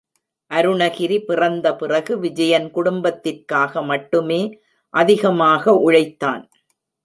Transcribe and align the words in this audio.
அருணகிரி 0.51 1.17
பிறந்த 1.25 1.67
பிறகு 1.75 2.13
விஜயன் 2.19 2.67
குடும்பத்திற்காக 2.71 3.83
மட்டுமே 3.83 4.41
அதிகமாக 4.93 5.73
உழைத்தான். 5.79 6.43